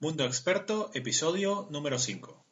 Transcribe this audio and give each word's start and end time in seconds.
Mundo 0.00 0.24
Experto, 0.24 0.92
episodio 0.94 1.66
número 1.72 1.98
5. 1.98 2.44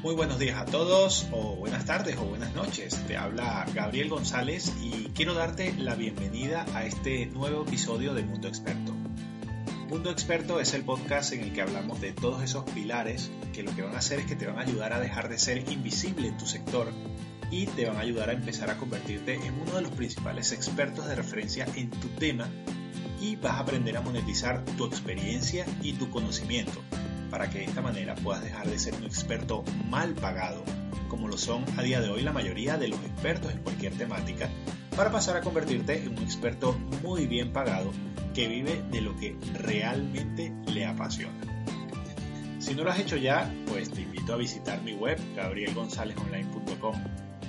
Muy 0.00 0.14
buenos 0.14 0.38
días 0.38 0.58
a 0.58 0.64
todos, 0.64 1.28
o 1.32 1.56
buenas 1.56 1.84
tardes 1.84 2.16
o 2.16 2.24
buenas 2.24 2.54
noches. 2.54 3.06
Te 3.06 3.18
habla 3.18 3.66
Gabriel 3.74 4.08
González 4.08 4.72
y 4.80 5.10
quiero 5.14 5.34
darte 5.34 5.74
la 5.74 5.94
bienvenida 5.96 6.64
a 6.74 6.86
este 6.86 7.26
nuevo 7.26 7.64
episodio 7.64 8.14
de 8.14 8.22
Mundo 8.22 8.48
Experto. 8.48 9.01
Mundo 9.92 10.10
Experto 10.10 10.58
es 10.58 10.72
el 10.72 10.84
podcast 10.84 11.34
en 11.34 11.40
el 11.42 11.52
que 11.52 11.60
hablamos 11.60 12.00
de 12.00 12.12
todos 12.12 12.42
esos 12.42 12.64
pilares 12.70 13.30
que 13.52 13.62
lo 13.62 13.76
que 13.76 13.82
van 13.82 13.94
a 13.94 13.98
hacer 13.98 14.20
es 14.20 14.24
que 14.24 14.36
te 14.36 14.46
van 14.46 14.56
a 14.58 14.62
ayudar 14.62 14.94
a 14.94 15.00
dejar 15.00 15.28
de 15.28 15.38
ser 15.38 15.70
invisible 15.70 16.28
en 16.28 16.38
tu 16.38 16.46
sector 16.46 16.88
y 17.50 17.66
te 17.66 17.84
van 17.84 17.98
a 17.98 18.00
ayudar 18.00 18.30
a 18.30 18.32
empezar 18.32 18.70
a 18.70 18.78
convertirte 18.78 19.34
en 19.34 19.52
uno 19.60 19.72
de 19.74 19.82
los 19.82 19.90
principales 19.90 20.50
expertos 20.52 21.06
de 21.06 21.14
referencia 21.14 21.66
en 21.76 21.90
tu 21.90 22.08
tema 22.08 22.48
y 23.20 23.36
vas 23.36 23.52
a 23.52 23.58
aprender 23.58 23.98
a 23.98 24.00
monetizar 24.00 24.64
tu 24.64 24.86
experiencia 24.86 25.66
y 25.82 25.92
tu 25.92 26.08
conocimiento 26.08 26.80
para 27.30 27.50
que 27.50 27.58
de 27.58 27.64
esta 27.66 27.82
manera 27.82 28.14
puedas 28.14 28.42
dejar 28.42 28.70
de 28.70 28.78
ser 28.78 28.94
un 28.94 29.04
experto 29.04 29.62
mal 29.90 30.14
pagado, 30.14 30.64
como 31.10 31.28
lo 31.28 31.36
son 31.36 31.66
a 31.76 31.82
día 31.82 32.00
de 32.00 32.08
hoy 32.08 32.22
la 32.22 32.32
mayoría 32.32 32.78
de 32.78 32.88
los 32.88 33.00
expertos 33.00 33.52
en 33.52 33.58
cualquier 33.58 33.92
temática, 33.92 34.48
para 34.96 35.12
pasar 35.12 35.36
a 35.36 35.42
convertirte 35.42 36.02
en 36.02 36.16
un 36.16 36.24
experto 36.24 36.78
muy 37.02 37.26
bien 37.26 37.52
pagado 37.52 37.92
que 38.32 38.48
vive 38.48 38.82
de 38.90 39.00
lo 39.00 39.16
que 39.16 39.36
realmente 39.54 40.52
le 40.66 40.86
apasiona. 40.86 41.52
Si 42.58 42.74
no 42.74 42.84
lo 42.84 42.90
has 42.90 43.00
hecho 43.00 43.16
ya, 43.16 43.52
pues 43.66 43.90
te 43.90 44.02
invito 44.02 44.32
a 44.32 44.36
visitar 44.36 44.80
mi 44.82 44.94
web, 44.94 45.18
gabrielgonzalezonline.com, 45.34 46.94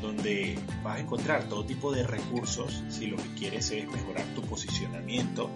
donde 0.02 0.58
vas 0.84 0.98
a 0.98 1.00
encontrar 1.02 1.44
todo 1.48 1.66
tipo 1.66 1.92
de 1.92 2.04
recursos 2.06 2.84
si 2.90 3.08
lo 3.08 3.18
que 3.18 3.34
quieres 3.36 3.70
es 3.72 3.88
mejorar 3.88 4.26
tu 4.34 4.42
posicionamiento 4.42 5.52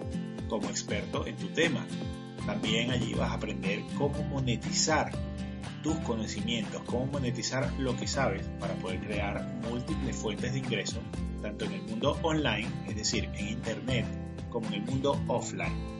como 0.48 0.68
experto 0.68 1.26
en 1.26 1.36
tu 1.36 1.48
tema. 1.48 1.84
También 2.46 2.90
allí 2.92 3.14
vas 3.14 3.30
a 3.30 3.34
aprender 3.34 3.82
cómo 3.96 4.22
monetizar 4.22 5.10
tus 5.82 5.96
conocimientos, 5.98 6.80
cómo 6.86 7.06
monetizar 7.06 7.72
lo 7.78 7.96
que 7.96 8.06
sabes 8.06 8.42
para 8.60 8.74
poder 8.74 9.00
crear 9.00 9.44
múltiples 9.68 10.16
fuentes 10.16 10.52
de 10.52 10.60
ingreso, 10.60 11.00
tanto 11.42 11.64
en 11.64 11.72
el 11.72 11.82
mundo 11.82 12.18
online, 12.22 12.68
es 12.88 12.96
decir, 12.96 13.28
en 13.34 13.48
Internet, 13.48 14.06
como 14.50 14.66
en 14.68 14.74
el 14.74 14.82
mundo 14.82 15.20
offline. 15.26 15.98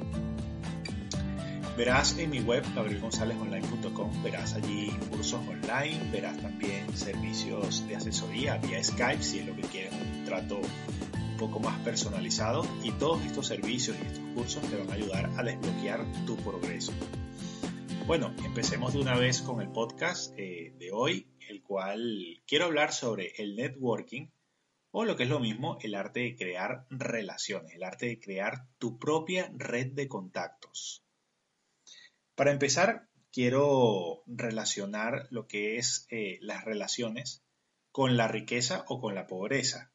Verás 1.77 2.19
en 2.19 2.31
mi 2.31 2.41
web 2.41 2.65
gabrielgonzalezonline.com, 2.75 4.23
verás 4.25 4.55
allí 4.55 4.91
cursos 5.11 5.41
online, 5.49 6.11
verás 6.11 6.37
también 6.39 6.97
servicios 6.97 7.87
de 7.87 7.95
asesoría 7.95 8.59
vía 8.59 8.83
Skype 8.83 9.23
si 9.23 9.39
es 9.39 9.47
lo 9.47 9.55
que 9.55 9.63
quieres, 9.63 9.93
un 9.93 10.25
trato 10.25 10.59
un 10.59 11.37
poco 11.39 11.61
más 11.61 11.79
personalizado 11.83 12.67
y 12.83 12.91
todos 12.91 13.25
estos 13.25 13.47
servicios 13.47 13.97
y 13.97 14.07
estos 14.07 14.25
cursos 14.35 14.63
te 14.69 14.77
van 14.77 14.91
a 14.91 14.95
ayudar 14.95 15.31
a 15.37 15.43
desbloquear 15.45 16.05
tu 16.27 16.35
progreso. 16.39 16.93
Bueno, 18.09 18.35
empecemos 18.45 18.95
de 18.95 19.01
una 19.01 19.17
vez 19.17 19.41
con 19.43 19.61
el 19.61 19.69
podcast 19.69 20.35
eh, 20.37 20.75
de 20.79 20.91
hoy, 20.91 21.29
el 21.49 21.63
cual 21.63 22.43
quiero 22.47 22.65
hablar 22.65 22.93
sobre 22.93 23.35
el 23.39 23.55
networking 23.55 24.27
o 24.91 25.05
lo 25.05 25.17
que 25.17 25.25
es 25.25 25.29
lo 25.29 25.41
mismo, 25.41 25.79
el 25.83 25.95
arte 25.95 26.21
de 26.21 26.37
crear 26.37 26.87
relaciones, 26.91 27.75
el 27.75 27.83
arte 27.83 28.07
de 28.07 28.21
crear 28.21 28.67
tu 28.79 28.99
propia 28.99 29.51
red 29.55 29.89
de 29.93 30.09
contactos. 30.09 31.05
Para 32.35 32.53
empezar, 32.53 33.09
quiero 33.33 34.23
relacionar 34.27 35.27
lo 35.31 35.47
que 35.47 35.77
es 35.77 36.07
eh, 36.11 36.39
las 36.41 36.65
relaciones 36.65 37.43
con 37.91 38.17
la 38.17 38.29
riqueza 38.29 38.85
o 38.89 39.01
con 39.01 39.15
la 39.15 39.27
pobreza, 39.27 39.93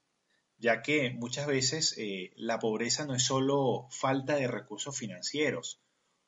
ya 0.58 0.82
que 0.82 1.12
muchas 1.12 1.48
veces 1.48 1.96
eh, 1.98 2.32
la 2.36 2.60
pobreza 2.60 3.06
no 3.06 3.16
es 3.16 3.24
solo 3.24 3.88
falta 3.90 4.36
de 4.36 4.48
recursos 4.48 4.98
financieros 4.98 5.82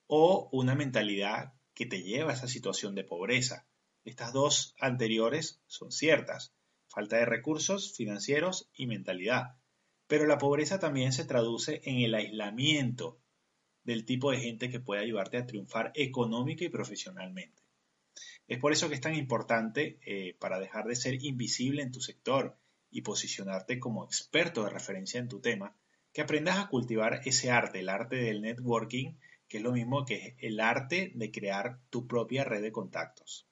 o 0.08 0.50
una 0.52 0.76
mentalidad 0.76 1.54
que 1.74 1.86
te 1.86 2.02
lleva 2.02 2.32
a 2.32 2.36
esa 2.36 2.48
situación 2.48 2.96
de 2.96 3.04
pobreza. 3.04 3.68
Estas 4.04 4.34
dos 4.34 4.76
anteriores 4.80 5.62
son 5.68 5.92
ciertas, 5.92 6.54
falta 6.96 7.18
de 7.18 7.26
recursos 7.26 7.94
financieros 7.94 8.70
y 8.74 8.88
mentalidad. 8.88 9.58
Pero 10.08 10.26
la 10.26 10.38
pobreza 10.38 10.80
también 10.80 11.12
se 11.12 11.26
traduce 11.26 11.82
en 11.84 11.98
el 11.98 12.16
aislamiento 12.16 13.20
del 13.84 14.06
tipo 14.06 14.32
de 14.32 14.40
gente 14.40 14.70
que 14.70 14.80
puede 14.80 15.02
ayudarte 15.02 15.38
a 15.38 15.46
triunfar 15.46 15.92
económica 15.94 16.64
y 16.64 16.70
profesionalmente. 16.70 17.62
Es 18.48 18.60
por 18.60 18.72
eso 18.72 18.88
que 18.88 18.96
es 18.96 19.02
tan 19.02 19.16
importante 19.16 20.00
eh, 20.06 20.36
para 20.40 20.60
dejar 20.60 20.86
de 20.86 20.96
ser 20.96 21.24
invisible 21.24 21.82
en 21.82 21.92
tu 21.92 22.00
sector 22.00 22.58
y 22.90 23.02
posicionarte 23.02 23.78
como 23.78 24.06
experto 24.06 24.64
de 24.64 24.70
referencia 24.70 25.20
en 25.20 25.28
tu 25.28 25.42
tema, 25.42 25.76
que 26.14 26.22
aprendas 26.22 26.60
a 26.60 26.70
cultivar 26.70 27.22
ese 27.26 27.52
arte, 27.52 27.82
el 27.82 27.90
arte 27.90 28.16
del 28.16 28.42
networking, 28.42 29.18
que 29.50 29.58
es 29.58 29.64
lo 29.64 29.74
mismo 29.74 30.06
que 30.06 30.38
el 30.40 30.62
arte 30.62 31.12
de 31.14 31.32
crear 31.32 31.82
tu 31.90 32.08
propia 32.08 32.46
red 32.46 32.62
de 32.62 32.72
contactos. 32.72 33.48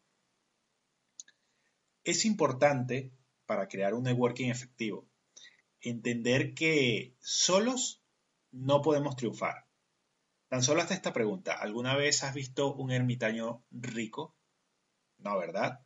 Es 2.05 2.25
importante 2.25 3.11
para 3.53 3.67
crear 3.67 3.93
un 3.93 4.03
networking 4.03 4.49
efectivo. 4.49 5.07
Entender 5.79 6.55
que 6.55 7.13
solos 7.19 8.01
no 8.51 8.81
podemos 8.81 9.15
triunfar. 9.15 9.67
Tan 10.47 10.63
solo 10.63 10.81
hasta 10.81 10.95
esta 10.95 11.13
pregunta, 11.13 11.53
¿alguna 11.53 11.95
vez 11.95 12.23
has 12.23 12.33
visto 12.33 12.73
un 12.73 12.91
ermitaño 12.91 13.63
rico? 13.69 14.35
No, 15.19 15.37
¿verdad? 15.37 15.81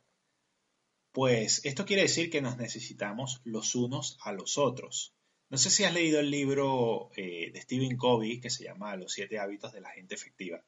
Pues 1.12 1.60
esto 1.66 1.84
quiere 1.84 2.02
decir 2.02 2.30
que 2.30 2.40
nos 2.40 2.56
necesitamos 2.56 3.42
los 3.44 3.74
unos 3.74 4.16
a 4.22 4.32
los 4.32 4.56
otros. 4.56 5.14
No 5.50 5.58
sé 5.58 5.68
si 5.68 5.84
has 5.84 5.92
leído 5.92 6.20
el 6.20 6.30
libro 6.30 7.10
eh, 7.16 7.50
de 7.52 7.60
Stephen 7.60 7.98
Covey 7.98 8.40
que 8.40 8.48
se 8.48 8.64
llama 8.64 8.96
Los 8.96 9.12
siete 9.12 9.38
hábitos 9.38 9.74
de 9.74 9.82
la 9.82 9.90
gente 9.90 10.14
efectiva. 10.14 10.64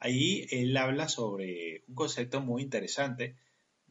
Ahí 0.00 0.48
él 0.50 0.76
habla 0.76 1.08
sobre 1.08 1.84
un 1.86 1.94
concepto 1.94 2.40
muy 2.40 2.62
interesante 2.62 3.36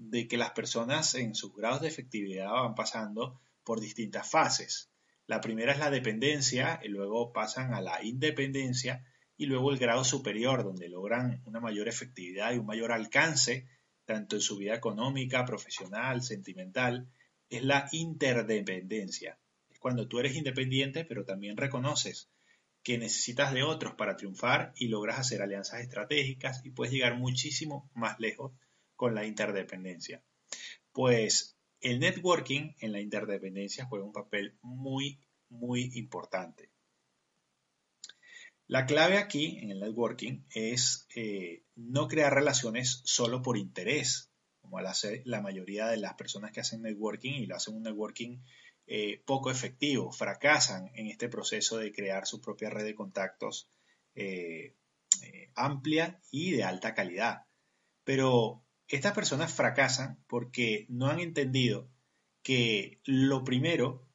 de 0.09 0.27
que 0.27 0.37
las 0.37 0.51
personas 0.51 1.13
en 1.13 1.35
sus 1.35 1.53
grados 1.55 1.81
de 1.81 1.87
efectividad 1.87 2.49
van 2.49 2.73
pasando 2.73 3.39
por 3.63 3.79
distintas 3.79 4.27
fases. 4.27 4.89
La 5.27 5.41
primera 5.41 5.73
es 5.73 5.79
la 5.79 5.91
dependencia, 5.91 6.79
y 6.83 6.87
luego 6.87 7.31
pasan 7.31 7.75
a 7.75 7.81
la 7.81 8.03
independencia 8.03 9.05
y 9.37 9.45
luego 9.45 9.71
el 9.71 9.77
grado 9.77 10.03
superior, 10.03 10.63
donde 10.63 10.89
logran 10.89 11.41
una 11.45 11.59
mayor 11.59 11.87
efectividad 11.87 12.51
y 12.51 12.57
un 12.57 12.65
mayor 12.65 12.91
alcance, 12.91 13.67
tanto 14.05 14.35
en 14.35 14.41
su 14.41 14.57
vida 14.57 14.73
económica, 14.73 15.45
profesional, 15.45 16.23
sentimental, 16.23 17.07
es 17.49 17.63
la 17.63 17.87
interdependencia. 17.91 19.37
Es 19.69 19.79
cuando 19.79 20.07
tú 20.07 20.19
eres 20.19 20.35
independiente, 20.35 21.05
pero 21.05 21.25
también 21.25 21.57
reconoces 21.57 22.29
que 22.81 22.97
necesitas 22.97 23.53
de 23.53 23.61
otros 23.61 23.93
para 23.93 24.15
triunfar 24.15 24.73
y 24.75 24.87
logras 24.87 25.19
hacer 25.19 25.43
alianzas 25.43 25.81
estratégicas 25.81 26.65
y 26.65 26.71
puedes 26.71 26.91
llegar 26.91 27.17
muchísimo 27.17 27.89
más 27.93 28.19
lejos 28.19 28.51
con 29.01 29.15
la 29.15 29.25
interdependencia? 29.25 30.23
Pues 30.91 31.57
el 31.79 31.99
networking 31.99 32.75
en 32.77 32.91
la 32.91 32.99
interdependencia 32.99 33.85
juega 33.85 34.05
un 34.05 34.13
papel 34.13 34.59
muy, 34.61 35.19
muy 35.49 35.89
importante. 35.95 36.69
La 38.67 38.85
clave 38.85 39.17
aquí 39.17 39.57
en 39.57 39.71
el 39.71 39.79
networking 39.79 40.43
es 40.51 41.07
eh, 41.15 41.63
no 41.75 42.07
crear 42.07 42.31
relaciones 42.31 43.01
solo 43.03 43.41
por 43.41 43.57
interés, 43.57 44.29
como 44.61 44.77
hace 44.77 45.23
la 45.25 45.41
mayoría 45.41 45.87
de 45.87 45.97
las 45.97 46.13
personas 46.13 46.51
que 46.51 46.59
hacen 46.59 46.83
networking 46.83 47.33
y 47.33 47.47
lo 47.47 47.55
hacen 47.55 47.73
un 47.73 47.81
networking 47.81 48.37
eh, 48.85 49.23
poco 49.25 49.49
efectivo, 49.49 50.11
fracasan 50.11 50.91
en 50.93 51.07
este 51.07 51.27
proceso 51.27 51.79
de 51.79 51.91
crear 51.91 52.27
su 52.27 52.39
propia 52.39 52.69
red 52.69 52.85
de 52.85 52.93
contactos 52.93 53.67
eh, 54.13 54.75
amplia 55.55 56.21
y 56.29 56.51
de 56.51 56.63
alta 56.63 56.93
calidad. 56.93 57.47
Pero 58.03 58.63
estas 58.91 59.13
personas 59.13 59.53
fracasan 59.53 60.21
porque 60.27 60.85
no 60.89 61.07
han 61.07 61.19
entendido 61.19 61.89
que 62.43 62.99
lo 63.05 63.43
primero 63.43 64.05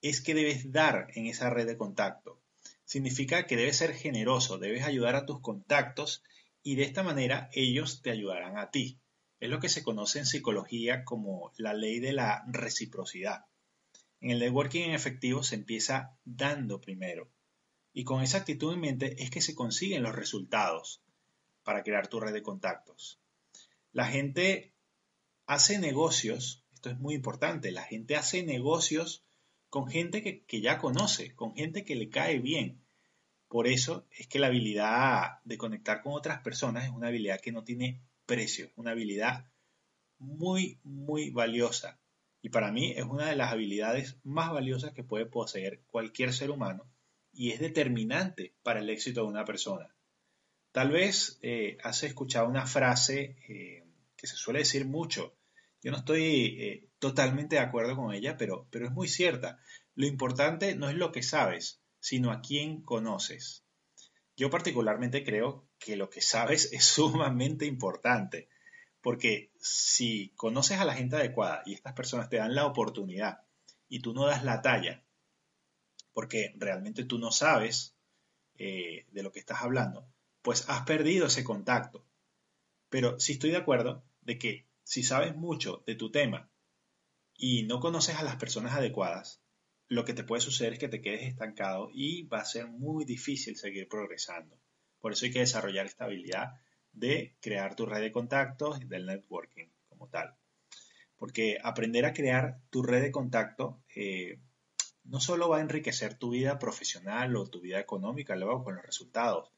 es 0.00 0.20
que 0.20 0.34
debes 0.34 0.72
dar 0.72 1.08
en 1.14 1.26
esa 1.26 1.50
red 1.50 1.66
de 1.66 1.76
contacto. 1.76 2.40
Significa 2.84 3.46
que 3.46 3.56
debes 3.56 3.76
ser 3.76 3.94
generoso, 3.94 4.58
debes 4.58 4.84
ayudar 4.84 5.14
a 5.14 5.26
tus 5.26 5.40
contactos 5.40 6.22
y 6.62 6.76
de 6.76 6.84
esta 6.84 7.02
manera 7.02 7.50
ellos 7.52 8.02
te 8.02 8.10
ayudarán 8.10 8.58
a 8.58 8.70
ti. 8.70 9.00
Es 9.40 9.50
lo 9.50 9.60
que 9.60 9.68
se 9.68 9.82
conoce 9.82 10.18
en 10.18 10.26
psicología 10.26 11.04
como 11.04 11.52
la 11.56 11.74
ley 11.74 12.00
de 12.00 12.12
la 12.12 12.44
reciprocidad. 12.46 13.44
En 14.20 14.30
el 14.30 14.38
networking 14.38 14.84
en 14.84 14.94
efectivo 14.94 15.42
se 15.42 15.54
empieza 15.54 16.16
dando 16.24 16.80
primero. 16.80 17.30
Y 17.92 18.04
con 18.04 18.22
esa 18.22 18.38
actitud 18.38 18.72
en 18.72 18.80
mente 18.80 19.22
es 19.22 19.30
que 19.30 19.42
se 19.42 19.54
consiguen 19.54 20.02
los 20.02 20.14
resultados 20.14 21.02
para 21.62 21.82
crear 21.82 22.08
tu 22.08 22.20
red 22.20 22.32
de 22.32 22.42
contactos. 22.42 23.20
La 23.94 24.06
gente 24.06 24.74
hace 25.46 25.78
negocios, 25.78 26.66
esto 26.74 26.90
es 26.90 26.98
muy 26.98 27.14
importante, 27.14 27.70
la 27.70 27.84
gente 27.84 28.16
hace 28.16 28.42
negocios 28.42 29.24
con 29.70 29.88
gente 29.88 30.20
que, 30.22 30.60
ya 30.60 30.78
conoce, 30.78 31.32
con 31.36 31.54
gente 31.54 31.84
que 31.84 31.94
le 31.94 32.10
cae 32.10 32.40
bien. 32.40 32.84
Por 33.46 33.68
eso 33.68 34.04
es 34.10 34.26
que 34.26 34.40
la 34.40 34.48
habilidad 34.48 35.38
de 35.44 35.56
conectar 35.56 36.02
con 36.02 36.12
otras 36.12 36.40
personas 36.40 36.86
es 36.86 36.90
una 36.90 37.06
habilidad 37.06 37.40
que 37.40 37.52
no 37.52 37.62
tiene 37.62 38.02
precio, 38.26 38.72
una 38.74 38.90
habilidad 38.90 39.48
muy, 40.18 40.80
muy 40.82 41.30
valiosa. 41.30 42.00
Y 42.42 42.48
para 42.48 42.72
mí 42.72 42.94
es 42.96 43.04
una 43.04 43.26
de 43.26 43.36
las 43.36 43.52
habilidades 43.52 44.16
más 44.24 44.50
valiosas 44.50 44.92
que 44.92 45.04
puede 45.04 45.26
poseer 45.26 45.84
cualquier 45.86 46.32
ser 46.32 46.50
humano 46.50 46.90
y 47.32 47.52
es 47.52 47.60
determinante 47.60 48.56
para 48.64 48.80
el 48.80 48.90
éxito 48.90 49.22
de 49.22 49.28
una 49.28 49.44
persona. 49.44 49.94
Tal 50.72 50.90
vez 50.90 51.38
eh, 51.42 51.78
has 51.84 52.02
escuchado 52.02 52.48
una 52.48 52.66
frase 52.66 53.36
eh, 53.48 53.83
que 54.24 54.28
se 54.28 54.36
suele 54.36 54.60
decir 54.60 54.86
mucho. 54.86 55.36
Yo 55.82 55.90
no 55.90 55.98
estoy 55.98 56.56
eh, 56.58 56.88
totalmente 56.98 57.56
de 57.56 57.62
acuerdo 57.62 57.94
con 57.94 58.14
ella, 58.14 58.38
pero, 58.38 58.66
pero 58.70 58.86
es 58.86 58.92
muy 58.92 59.06
cierta. 59.06 59.58
Lo 59.94 60.06
importante 60.06 60.74
no 60.76 60.88
es 60.88 60.96
lo 60.96 61.12
que 61.12 61.22
sabes, 61.22 61.82
sino 62.00 62.32
a 62.32 62.40
quién 62.40 62.80
conoces. 62.80 63.66
Yo 64.34 64.48
particularmente 64.48 65.24
creo 65.24 65.68
que 65.78 65.96
lo 65.96 66.08
que 66.08 66.22
sabes 66.22 66.70
es 66.72 66.86
sumamente 66.86 67.66
importante, 67.66 68.48
porque 69.02 69.52
si 69.60 70.32
conoces 70.36 70.78
a 70.78 70.86
la 70.86 70.94
gente 70.94 71.16
adecuada 71.16 71.62
y 71.66 71.74
estas 71.74 71.92
personas 71.92 72.30
te 72.30 72.38
dan 72.38 72.54
la 72.54 72.64
oportunidad 72.64 73.42
y 73.90 74.00
tú 74.00 74.14
no 74.14 74.24
das 74.24 74.42
la 74.42 74.62
talla, 74.62 75.04
porque 76.14 76.54
realmente 76.56 77.04
tú 77.04 77.18
no 77.18 77.30
sabes 77.30 77.94
eh, 78.56 79.04
de 79.10 79.22
lo 79.22 79.32
que 79.32 79.40
estás 79.40 79.60
hablando, 79.60 80.08
pues 80.40 80.66
has 80.70 80.86
perdido 80.86 81.26
ese 81.26 81.44
contacto. 81.44 82.06
Pero 82.88 83.20
si 83.20 83.34
estoy 83.34 83.50
de 83.50 83.58
acuerdo 83.58 84.02
de 84.24 84.38
que 84.38 84.66
si 84.82 85.02
sabes 85.02 85.34
mucho 85.36 85.82
de 85.86 85.94
tu 85.94 86.10
tema 86.10 86.50
y 87.36 87.64
no 87.64 87.80
conoces 87.80 88.16
a 88.16 88.22
las 88.22 88.36
personas 88.36 88.74
adecuadas, 88.74 89.40
lo 89.88 90.04
que 90.04 90.14
te 90.14 90.24
puede 90.24 90.40
suceder 90.40 90.74
es 90.74 90.78
que 90.78 90.88
te 90.88 91.00
quedes 91.00 91.22
estancado 91.22 91.90
y 91.92 92.24
va 92.24 92.40
a 92.40 92.44
ser 92.44 92.66
muy 92.66 93.04
difícil 93.04 93.56
seguir 93.56 93.88
progresando. 93.88 94.58
Por 95.00 95.12
eso 95.12 95.26
hay 95.26 95.32
que 95.32 95.40
desarrollar 95.40 95.86
esta 95.86 96.04
habilidad 96.04 96.54
de 96.92 97.36
crear 97.40 97.74
tu 97.74 97.86
red 97.86 98.00
de 98.00 98.12
contactos 98.12 98.80
y 98.80 98.84
del 98.84 99.06
networking 99.06 99.66
como 99.88 100.08
tal. 100.08 100.34
Porque 101.16 101.58
aprender 101.62 102.04
a 102.04 102.12
crear 102.12 102.60
tu 102.70 102.82
red 102.82 103.02
de 103.02 103.12
contacto 103.12 103.82
eh, 103.94 104.40
no 105.04 105.20
solo 105.20 105.48
va 105.48 105.58
a 105.58 105.60
enriquecer 105.60 106.14
tu 106.14 106.30
vida 106.30 106.58
profesional 106.58 107.36
o 107.36 107.46
tu 107.46 107.60
vida 107.60 107.78
económica 107.78 108.36
luego 108.36 108.64
con 108.64 108.76
los 108.76 108.84
resultados 108.84 109.53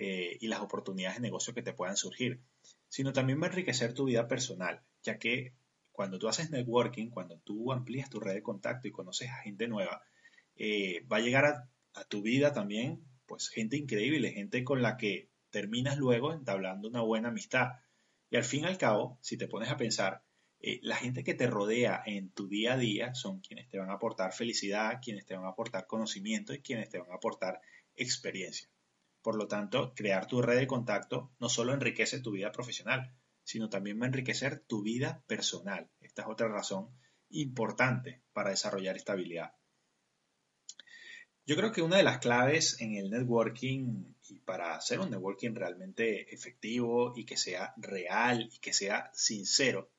eh, 0.00 0.38
y 0.40 0.46
las 0.46 0.60
oportunidades 0.60 1.16
de 1.16 1.22
negocio 1.22 1.52
que 1.52 1.62
te 1.62 1.72
puedan 1.72 1.96
surgir, 1.96 2.40
sino 2.88 3.12
también 3.12 3.40
va 3.42 3.46
a 3.46 3.48
enriquecer 3.48 3.94
tu 3.94 4.04
vida 4.04 4.28
personal, 4.28 4.80
ya 5.02 5.18
que 5.18 5.54
cuando 5.90 6.20
tú 6.20 6.28
haces 6.28 6.52
networking, 6.52 7.10
cuando 7.10 7.40
tú 7.40 7.72
amplías 7.72 8.08
tu 8.08 8.20
red 8.20 8.34
de 8.34 8.42
contacto 8.44 8.86
y 8.86 8.92
conoces 8.92 9.28
a 9.28 9.42
gente 9.42 9.66
nueva, 9.66 10.00
eh, 10.54 11.04
va 11.10 11.16
a 11.16 11.20
llegar 11.20 11.46
a, 11.46 11.68
tu 12.04 12.22
vida 12.22 12.52
también, 12.52 13.02
pues 13.26 13.48
gente 13.48 13.76
increíble, 13.76 14.30
gente 14.30 14.62
con 14.62 14.82
la 14.82 14.96
que 14.96 15.30
terminas 15.50 15.98
luego 15.98 16.32
entablando 16.32 16.86
una 16.86 17.00
buena 17.00 17.30
amistad. 17.30 17.72
Y 18.30 18.36
al 18.36 18.44
fin 18.44 18.62
y 18.62 18.66
al 18.66 18.78
cabo, 18.78 19.18
si 19.20 19.36
te 19.36 19.48
pones 19.48 19.68
a 19.68 19.76
pensar, 19.76 20.22
eh, 20.60 20.78
la 20.82 20.94
gente 20.94 21.24
que 21.24 21.34
te 21.34 21.48
rodea 21.48 22.04
en 22.06 22.30
tu 22.30 22.46
día 22.46 22.74
a 22.74 22.78
día 22.78 23.14
son 23.14 23.40
quienes 23.40 23.68
te 23.68 23.80
van 23.80 23.90
a 23.90 23.94
aportar 23.94 24.32
felicidad, 24.32 25.00
quienes 25.02 25.26
te 25.26 25.34
van 25.34 25.46
a 25.46 25.48
aportar 25.48 25.88
conocimiento 25.88 26.54
y 26.54 26.60
quienes 26.60 26.88
te 26.88 27.00
van 27.00 27.10
a 27.10 27.16
aportar 27.16 27.60
experiencia. 27.96 28.68
Por 29.22 29.36
lo 29.36 29.48
tanto, 29.48 29.94
crear 29.94 30.26
tu 30.26 30.40
red 30.42 30.58
de 30.58 30.66
contacto 30.66 31.32
no 31.38 31.48
solo 31.48 31.74
enriquece 31.74 32.20
tu 32.20 32.30
vida 32.30 32.52
profesional, 32.52 33.12
sino 33.42 33.68
también 33.68 34.00
va 34.00 34.04
a 34.04 34.08
enriquecer 34.08 34.60
tu 34.60 34.82
vida 34.82 35.22
personal. 35.26 35.90
Esta 36.00 36.22
es 36.22 36.28
otra 36.28 36.48
razón 36.48 36.88
importante 37.30 38.22
para 38.32 38.50
desarrollar 38.50 38.96
esta 38.96 39.12
habilidad. 39.12 39.52
Yo 41.46 41.56
creo 41.56 41.72
que 41.72 41.80
una 41.80 41.96
de 41.96 42.02
las 42.02 42.18
claves 42.18 42.78
en 42.80 42.94
el 42.96 43.08
networking 43.08 44.14
y 44.28 44.40
para 44.40 44.76
hacer 44.76 45.00
un 45.00 45.10
networking 45.10 45.54
realmente 45.54 46.34
efectivo 46.34 47.14
y 47.16 47.24
que 47.24 47.38
sea 47.38 47.72
real 47.78 48.50
y 48.52 48.58
que 48.58 48.74
sea 48.74 49.10
sincero 49.14 49.90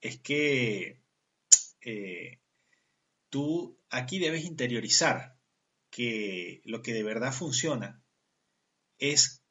es 0.00 0.18
que 0.18 1.00
eh, 1.80 2.40
tú 3.30 3.78
aquí 3.88 4.18
debes 4.18 4.44
interiorizar 4.44 5.38
que 5.90 6.60
lo 6.64 6.82
que 6.82 6.92
de 6.92 7.04
verdad 7.04 7.32
funciona 7.32 8.03
es 8.98 9.42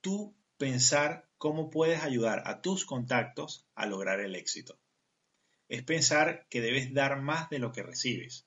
tú 0.00 0.34
pensar 0.58 1.28
cómo 1.38 1.70
puedes 1.70 2.02
ayudar 2.02 2.42
a 2.46 2.62
tus 2.62 2.84
contactos 2.84 3.66
a 3.74 3.86
lograr 3.86 4.20
el 4.20 4.36
éxito. 4.36 4.78
Es 5.68 5.82
pensar 5.82 6.46
que 6.48 6.60
debes 6.60 6.92
dar 6.94 7.20
más 7.20 7.50
de 7.50 7.58
lo 7.58 7.72
que 7.72 7.82
recibes, 7.82 8.46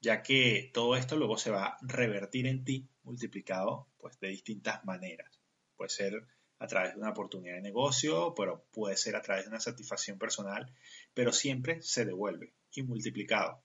ya 0.00 0.22
que 0.22 0.70
todo 0.74 0.96
esto 0.96 1.16
luego 1.16 1.38
se 1.38 1.50
va 1.50 1.66
a 1.66 1.78
revertir 1.82 2.46
en 2.46 2.64
ti 2.64 2.88
multiplicado 3.04 3.88
pues 3.98 4.18
de 4.18 4.28
distintas 4.28 4.84
maneras. 4.84 5.40
Puede 5.76 5.90
ser 5.90 6.26
a 6.58 6.66
través 6.66 6.94
de 6.94 7.00
una 7.00 7.10
oportunidad 7.10 7.56
de 7.56 7.62
negocio, 7.62 8.34
pero 8.36 8.64
puede 8.72 8.96
ser 8.96 9.16
a 9.16 9.22
través 9.22 9.44
de 9.44 9.50
una 9.50 9.60
satisfacción 9.60 10.18
personal, 10.18 10.72
pero 11.12 11.32
siempre 11.32 11.82
se 11.82 12.04
devuelve 12.04 12.54
y 12.72 12.82
multiplicado. 12.82 13.62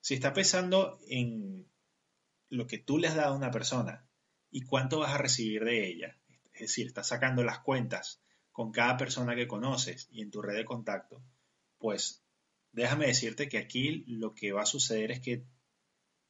Si 0.00 0.14
está 0.14 0.32
pensando 0.32 0.98
en 1.08 1.66
lo 2.48 2.66
que 2.66 2.78
tú 2.78 2.98
le 2.98 3.08
has 3.08 3.16
dado 3.16 3.34
a 3.34 3.36
una 3.36 3.50
persona 3.50 4.05
y 4.56 4.62
cuánto 4.62 5.00
vas 5.00 5.12
a 5.12 5.18
recibir 5.18 5.66
de 5.66 5.86
ella, 5.86 6.16
es 6.54 6.60
decir, 6.60 6.86
estás 6.86 7.08
sacando 7.08 7.44
las 7.44 7.58
cuentas 7.58 8.22
con 8.52 8.72
cada 8.72 8.96
persona 8.96 9.36
que 9.36 9.46
conoces 9.46 10.08
y 10.10 10.22
en 10.22 10.30
tu 10.30 10.40
red 10.40 10.56
de 10.56 10.64
contacto, 10.64 11.22
pues 11.76 12.22
déjame 12.72 13.06
decirte 13.06 13.50
que 13.50 13.58
aquí 13.58 14.02
lo 14.06 14.34
que 14.34 14.52
va 14.52 14.62
a 14.62 14.66
suceder 14.66 15.10
es 15.10 15.20
que 15.20 15.44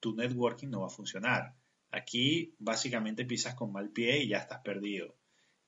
tu 0.01 0.17
networking 0.17 0.71
no 0.71 0.81
va 0.81 0.89
a 0.89 0.91
funcionar. 0.91 1.55
Aquí 1.93 2.57
básicamente 2.59 3.25
pisas 3.25 3.55
con 3.55 3.71
mal 3.71 3.91
pie 3.91 4.19
y 4.19 4.31
ya 4.31 4.39
estás 4.39 4.61
perdido. 4.63 5.15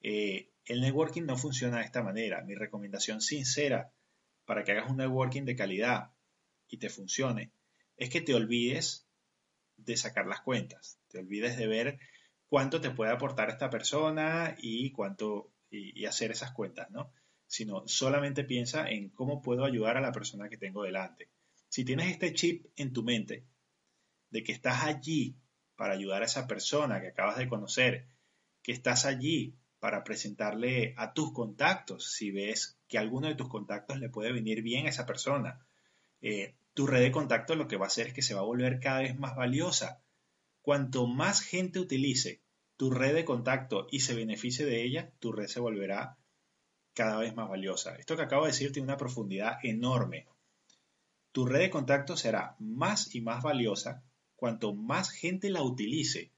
Eh, 0.03 0.51
el 0.65 0.81
networking 0.81 1.27
no 1.27 1.37
funciona 1.37 1.79
de 1.79 1.85
esta 1.85 2.03
manera. 2.03 2.43
Mi 2.43 2.57
recomendación 2.57 3.21
sincera 3.21 3.93
para 4.47 4.65
que 4.65 4.73
hagas 4.73 4.91
un 4.91 4.97
networking 4.97 5.45
de 5.45 5.55
calidad 5.55 6.11
y 6.67 6.79
te 6.79 6.91
funcione 6.91 7.53
es 7.97 8.11
que 8.11 8.21
te 8.21 8.35
olvides 8.35 9.07
de 9.77 9.97
sacar 9.97 10.27
las 10.27 10.41
cuentas, 10.41 10.99
te 11.07 11.21
olvides 11.21 11.57
de 11.57 11.69
ver 11.69 12.01
cuánto 12.49 12.81
te 12.81 12.91
puede 12.91 13.13
aportar 13.13 13.51
esta 13.51 13.71
persona 13.71 14.57
y 14.59 14.91
cuánto 14.91 15.53
y, 15.71 16.05
hacer 16.07 16.31
esas 16.31 16.53
cuentas, 16.53 16.91
¿no? 16.91 17.13
Sino 17.47 17.87
solamente 17.87 18.45
piensa 18.45 18.89
en 18.89 19.11
cómo 19.11 19.43
puedo 19.43 19.65
ayudar 19.65 19.97
a 19.97 20.01
la 20.01 20.13
persona 20.13 20.49
que 20.49 20.57
tengo 20.57 20.83
delante. 20.83 21.29
Si 21.69 21.85
tienes 21.85 22.11
este 22.11 22.33
chip 22.33 22.67
en 22.77 22.93
tu 22.93 23.03
mente 23.03 23.45
de 24.31 24.43
que 24.43 24.53
estás 24.53 24.85
allí 24.85 25.37
para 25.77 25.95
ayudar 25.95 26.23
a 26.23 26.27
esa 26.27 26.47
persona 26.47 27.01
que 27.01 27.09
acabas 27.09 27.39
de 27.39 27.49
conocer, 27.49 28.07
que 28.63 28.73
estás 28.73 29.05
allí 29.05 29.55
para 29.79 30.03
presentarle 30.03 30.95
a 30.97 31.13
tus 31.13 31.33
contactos, 31.33 32.13
si 32.13 32.31
ves 32.31 32.79
que 32.89 32.99
alguno 32.99 33.29
de 33.29 33.35
tus 33.35 33.49
contactos 33.49 34.01
le 34.01 34.09
puede 34.09 34.33
venir 34.33 34.63
bien 34.63 34.87
a 34.87 34.91
esa 34.91 35.07
persona. 35.07 35.65
Eh, 36.21 36.57
tu 36.75 36.87
red 36.87 37.01
de 37.01 37.13
contactos 37.13 37.57
lo 37.57 37.69
que 37.69 37.77
va 37.77 37.85
a 37.85 37.89
hacer 37.89 38.09
es 38.09 38.15
que 38.15 38.23
se 38.23 38.35
va 38.35 38.41
a 38.41 38.45
volver 38.45 38.81
cada 38.81 39.01
vez 39.01 39.19
más 39.19 39.37
valiosa. 39.37 40.03
Cuanto 40.63 41.07
más 41.07 41.41
gente 41.41 41.79
utilice 41.79 42.43
tu 42.79 42.91
red 42.91 43.13
de 43.13 43.25
contacto 43.25 43.89
y 43.91 44.01
se 44.01 44.15
beneficie 44.15 44.65
de 44.65 44.85
ella, 44.85 45.11
tu 45.19 45.33
red 45.33 45.49
se 45.49 45.59
volverá 45.59 46.17
cada 46.95 47.19
vez 47.19 47.35
más 47.35 47.49
valiosa. 47.49 47.97
Esto 47.97 48.17
que 48.17 48.23
acabo 48.23 48.45
de 48.45 48.53
decir 48.53 48.71
tiene 48.71 48.87
una 48.87 48.97
profundidad 48.97 49.59
enorme. 49.65 50.29
Tu 51.33 51.45
red 51.45 51.59
de 51.59 51.71
contacto 51.71 52.17
será 52.17 52.55
más 52.61 53.17
y 53.17 53.21
más 53.21 53.43
valiosa 53.43 54.05
cuanto 54.37 54.75
más 54.75 55.11
gente 55.11 55.51
la 55.51 55.63
utilice. 55.63 56.31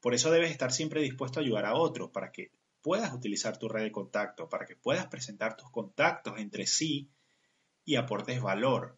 Por 0.00 0.14
eso 0.14 0.30
debes 0.30 0.50
estar 0.50 0.72
siempre 0.72 1.02
dispuesto 1.02 1.38
a 1.38 1.42
ayudar 1.42 1.66
a 1.66 1.74
otros 1.74 2.10
para 2.10 2.32
que 2.32 2.50
puedas 2.80 3.12
utilizar 3.12 3.58
tu 3.58 3.68
red 3.68 3.82
de 3.82 3.92
contacto, 3.92 4.48
para 4.48 4.64
que 4.64 4.76
puedas 4.76 5.06
presentar 5.08 5.58
tus 5.58 5.70
contactos 5.70 6.38
entre 6.38 6.66
sí 6.66 7.10
y 7.84 7.96
aportes 7.96 8.40
valor. 8.40 8.96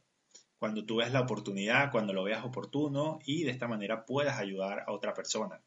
Cuando 0.60 0.86
tú 0.86 0.96
veas 0.96 1.12
la 1.12 1.22
oportunidad, 1.22 1.90
cuando 1.90 2.12
lo 2.12 2.22
veas 2.22 2.44
oportuno 2.44 3.18
y 3.24 3.42
de 3.42 3.50
esta 3.50 3.66
manera 3.66 4.06
puedas 4.06 4.38
ayudar 4.38 4.84
a 4.86 4.92
otra 4.92 5.12
persona. 5.12 5.60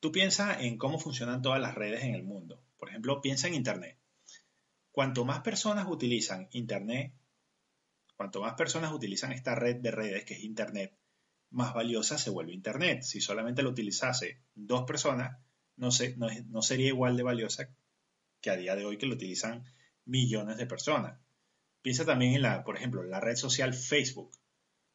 Tú 0.00 0.10
piensa 0.12 0.58
en 0.58 0.78
cómo 0.78 0.98
funcionan 0.98 1.42
todas 1.42 1.60
las 1.60 1.74
redes 1.74 2.02
en 2.04 2.14
el 2.14 2.24
mundo. 2.24 2.62
Por 2.78 2.88
ejemplo, 2.88 3.20
piensa 3.20 3.48
en 3.48 3.54
Internet. 3.54 3.98
Cuanto 4.90 5.26
más 5.26 5.40
personas 5.40 5.86
utilizan 5.88 6.48
Internet, 6.52 7.12
cuanto 8.16 8.40
más 8.40 8.54
personas 8.54 8.92
utilizan 8.92 9.32
esta 9.32 9.54
red 9.54 9.76
de 9.76 9.90
redes 9.90 10.24
que 10.24 10.34
es 10.34 10.40
Internet, 10.42 10.96
más 11.50 11.74
valiosa 11.74 12.16
se 12.16 12.30
vuelve 12.30 12.54
Internet. 12.54 13.02
Si 13.02 13.20
solamente 13.20 13.62
lo 13.62 13.70
utilizase 13.70 14.40
dos 14.54 14.84
personas, 14.84 15.38
no, 15.76 15.90
no, 16.16 16.62
sería 16.62 16.88
igual 16.88 17.16
de 17.16 17.22
valiosa 17.22 17.68
que 18.40 18.50
a 18.50 18.56
día 18.56 18.76
de 18.76 18.86
hoy 18.86 18.96
que 18.96 19.06
lo 19.06 19.14
utilizan 19.14 19.64
millones 20.06 20.56
de 20.56 20.66
personas. 20.66 21.18
Piensa 21.82 22.04
también 22.04 22.34
en 22.34 22.42
la, 22.42 22.64
por 22.64 22.76
ejemplo, 22.76 23.02
la 23.02 23.20
red 23.20 23.36
social 23.36 23.74
Facebook. 23.74 24.32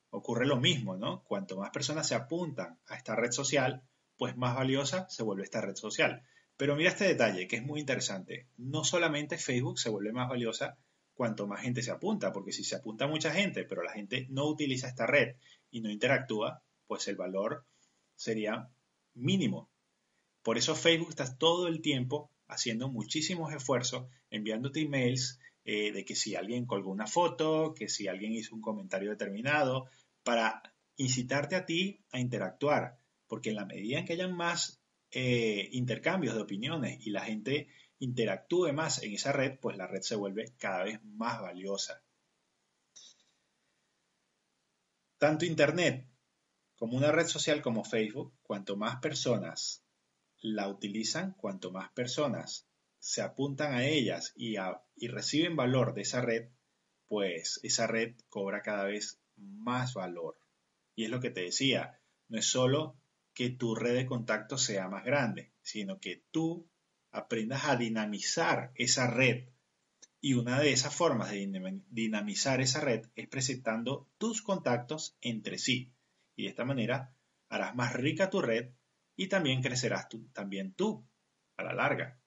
Ocurre 0.10 0.46
lo 0.46 0.58
mismo, 0.58 0.96
¿no? 0.96 1.24
Cuanto 1.24 1.58
más 1.58 1.70
personas 1.72 2.08
se 2.08 2.16
apuntan 2.16 2.80
a 2.88 2.96
esta 2.96 3.16
red 3.16 3.32
social, 3.32 3.84
pues 4.18 4.38
más 4.38 4.56
valiosa 4.56 5.08
se 5.10 5.24
vuelve 5.24 5.44
esta 5.44 5.62
red 5.62 5.76
social. 5.76 6.24
Pero 6.58 6.76
mira 6.76 6.90
este 6.90 7.06
detalle 7.06 7.48
que 7.48 7.58
es 7.58 7.64
muy 7.64 7.80
interesante. 7.80 8.48
No 8.58 8.84
solamente 8.84 9.38
Facebook 9.38 9.80
se 9.80 9.90
vuelve 9.90 10.14
más 10.14 10.30
valiosa 10.30 10.78
cuanto 11.14 11.48
más 11.48 11.62
gente 11.62 11.82
se 11.82 11.92
apunta, 11.92 12.32
porque 12.32 12.52
si 12.52 12.64
se 12.64 12.76
apunta 12.76 13.08
mucha 13.08 13.32
gente, 13.32 13.64
pero 13.64 13.84
la 13.84 13.94
gente 13.94 14.28
no 14.30 14.46
utiliza 14.46 14.88
esta 14.88 15.08
red 15.08 15.36
y 15.72 15.82
no 15.82 15.90
interactúa, 15.90 16.62
pues 16.88 17.08
el 17.08 17.16
valor 17.16 17.66
sería 18.16 18.70
mínimo. 19.14 19.70
Por 20.44 20.58
eso 20.58 20.76
Facebook 20.76 21.10
está 21.10 21.38
todo 21.38 21.68
el 21.68 21.82
tiempo 21.82 22.32
haciendo 22.48 22.90
muchísimos 22.90 23.54
esfuerzos, 23.54 24.08
enviándote 24.30 24.82
emails, 24.82 25.40
eh, 25.64 25.92
de 25.92 26.06
que 26.06 26.16
si 26.16 26.36
alguien 26.36 26.66
colgó 26.66 26.92
una 26.92 27.08
foto, 27.08 27.74
que 27.74 27.90
si 27.90 28.08
alguien 28.08 28.34
hizo 28.34 28.54
un 28.54 28.62
comentario 28.62 29.10
determinado, 29.10 29.88
para 30.24 30.62
incitarte 30.98 31.56
a 31.56 31.66
ti 31.66 32.04
a 32.12 32.20
interactuar, 32.20 33.00
porque 33.36 33.50
en 33.50 33.58
la 33.58 33.66
medida 33.66 34.00
en 34.00 34.06
que 34.06 34.14
hayan 34.14 34.34
más 34.34 34.82
eh, 35.12 35.68
intercambios 35.74 36.36
de 36.36 36.42
opiniones 36.42 37.06
y 37.06 37.10
la 37.10 37.20
gente 37.20 37.68
interactúe 38.00 38.72
más 38.72 39.04
en 39.04 39.12
esa 39.12 39.34
red, 39.34 39.60
pues 39.60 39.76
la 39.76 39.88
red 39.88 40.04
se 40.04 40.16
vuelve 40.16 40.54
cada 40.58 40.86
vez 40.86 41.04
más 41.04 41.42
valiosa. 41.42 42.02
Tanto 45.18 45.44
Internet 45.44 46.08
como 46.78 46.96
una 46.96 47.12
red 47.12 47.28
social 47.28 47.62
como 47.62 47.84
Facebook, 47.84 48.34
cuanto 48.42 48.78
más 48.78 49.02
personas 49.02 49.84
la 50.40 50.70
utilizan, 50.70 51.34
cuanto 51.34 51.74
más 51.74 51.92
personas 51.92 52.70
se 53.00 53.22
apuntan 53.22 53.74
a 53.74 53.86
ellas 53.86 54.32
y, 54.38 54.56
y 54.96 55.08
reciben 55.10 55.58
valor 55.58 55.94
de 55.94 56.04
esa 56.04 56.22
red, 56.22 56.52
pues 57.10 57.60
esa 57.64 57.86
red 57.86 58.16
cobra 58.30 58.62
cada 58.62 58.86
vez 58.86 59.20
más 59.36 59.94
valor. 59.94 60.40
Y 60.96 61.04
es 61.04 61.10
lo 61.10 61.20
que 61.20 61.32
te 61.32 61.42
decía, 61.42 62.00
no 62.30 62.40
es 62.40 62.46
solo 62.46 62.96
que 63.36 63.50
tu 63.52 63.76
red 63.76 63.94
de 63.94 64.06
contactos 64.06 64.64
sea 64.64 64.88
más 64.88 65.04
grande, 65.04 65.52
sino 65.62 66.00
que 66.00 66.24
tú 66.32 66.68
aprendas 67.12 67.66
a 67.66 67.76
dinamizar 67.76 68.72
esa 68.76 69.08
red. 69.08 69.50
Y 70.22 70.34
una 70.34 70.60
de 70.60 70.72
esas 70.72 70.96
formas 70.96 71.30
de 71.30 71.82
dinamizar 71.90 72.62
esa 72.62 72.80
red 72.80 73.06
es 73.16 73.28
presentando 73.28 74.10
tus 74.18 74.42
contactos 74.42 75.18
entre 75.22 75.60
sí. 75.60 75.94
Y 76.36 76.44
de 76.44 76.50
esta 76.50 76.66
manera 76.66 77.14
harás 77.50 77.76
más 77.76 77.94
rica 77.94 78.30
tu 78.30 78.42
red 78.42 78.72
y 79.16 79.28
también 79.28 79.62
crecerás 79.62 80.10
tú, 80.10 80.28
también 80.34 80.74
tú 80.74 81.06
a 81.58 81.64
la 81.64 81.74
larga. 81.74 82.20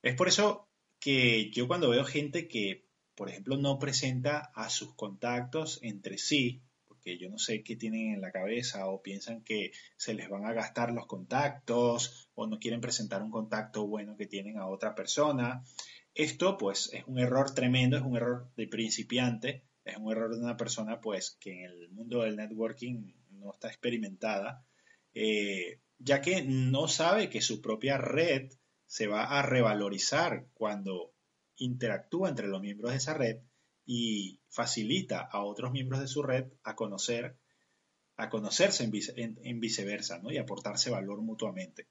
Es 0.00 0.14
por 0.14 0.28
eso 0.28 0.68
que 0.98 1.50
yo 1.50 1.66
cuando 1.66 1.90
veo 1.90 2.04
gente 2.04 2.48
que, 2.48 2.86
por 3.14 3.28
ejemplo, 3.28 3.56
no 3.56 3.78
presenta 3.78 4.52
a 4.54 4.70
sus 4.70 4.94
contactos 4.94 5.80
entre 5.82 6.18
sí, 6.18 6.62
porque 7.02 7.18
yo 7.18 7.28
no 7.28 7.38
sé 7.38 7.64
qué 7.64 7.74
tienen 7.74 8.14
en 8.14 8.20
la 8.20 8.30
cabeza 8.30 8.86
o 8.86 9.02
piensan 9.02 9.42
que 9.42 9.72
se 9.96 10.14
les 10.14 10.28
van 10.28 10.46
a 10.46 10.52
gastar 10.52 10.92
los 10.92 11.06
contactos 11.06 12.28
o 12.34 12.46
no 12.46 12.60
quieren 12.60 12.80
presentar 12.80 13.22
un 13.22 13.30
contacto 13.30 13.88
bueno 13.88 14.16
que 14.16 14.26
tienen 14.26 14.58
a 14.58 14.68
otra 14.68 14.94
persona. 14.94 15.64
Esto 16.14 16.56
pues 16.56 16.90
es 16.92 17.02
un 17.08 17.18
error 17.18 17.52
tremendo, 17.54 17.96
es 17.96 18.04
un 18.04 18.16
error 18.16 18.48
de 18.56 18.68
principiante, 18.68 19.64
es 19.84 19.96
un 19.96 20.12
error 20.12 20.32
de 20.32 20.42
una 20.42 20.56
persona 20.56 21.00
pues 21.00 21.36
que 21.40 21.64
en 21.64 21.70
el 21.70 21.90
mundo 21.90 22.22
del 22.22 22.36
networking 22.36 23.12
no 23.30 23.52
está 23.52 23.66
experimentada, 23.66 24.64
eh, 25.12 25.80
ya 25.98 26.20
que 26.20 26.42
no 26.44 26.86
sabe 26.86 27.28
que 27.28 27.40
su 27.40 27.60
propia 27.60 27.98
red 27.98 28.52
se 28.86 29.08
va 29.08 29.24
a 29.24 29.42
revalorizar 29.42 30.46
cuando 30.54 31.12
interactúa 31.56 32.28
entre 32.28 32.46
los 32.46 32.60
miembros 32.60 32.92
de 32.92 32.98
esa 32.98 33.14
red 33.14 33.38
y 33.94 34.40
facilita 34.48 35.20
a 35.20 35.44
otros 35.44 35.70
miembros 35.70 36.00
de 36.00 36.08
su 36.08 36.22
red 36.22 36.46
a 36.64 36.74
conocer, 36.74 37.36
a 38.16 38.30
conocerse 38.30 38.84
en, 38.84 39.60
viceversa, 39.60 40.18
¿no? 40.18 40.32
Y 40.32 40.38
aportarse 40.38 40.88
valor 40.88 41.20
mutuamente. 41.20 41.88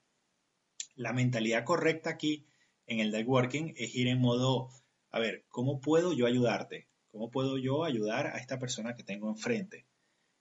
La 0.96 1.14
mentalidad 1.14 1.64
correcta 1.64 2.10
aquí 2.10 2.48
en 2.88 3.02
el 3.02 3.12
networking 3.12 3.74
es 3.76 3.94
ir 3.94 4.08
en 4.08 4.20
modo, 4.20 4.72
a 5.12 5.20
ver, 5.20 5.46
¿cómo 5.50 5.80
puedo 5.80 6.12
yo 6.12 6.26
ayudarte? 6.26 6.88
¿Cómo 7.12 7.30
puedo 7.30 7.60
yo 7.60 7.84
ayudar 7.84 8.26
a 8.26 8.40
esta 8.40 8.58
persona 8.58 8.96
que 8.96 9.04
tengo 9.04 9.30
enfrente? 9.30 9.86